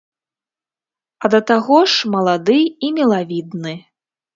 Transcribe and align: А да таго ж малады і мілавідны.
А 1.23 1.31
да 1.35 1.43
таго 1.53 1.77
ж 1.95 2.11
малады 2.17 2.59
і 2.85 2.95
мілавідны. 3.01 3.81